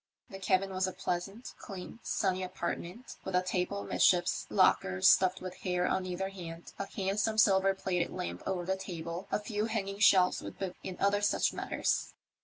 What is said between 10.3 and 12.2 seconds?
with books and other such matters.